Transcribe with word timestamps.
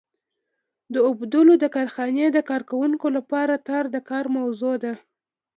د 0.93 0.95
اوبدلو 1.07 1.53
د 1.63 1.65
کارخونې 1.75 2.25
د 2.31 2.37
کارکوونکو 2.49 3.07
لپاره 3.17 3.53
تار 3.67 3.83
د 3.95 3.97
کار 4.09 4.25
موضوع 4.37 4.75
ده. 4.83 4.93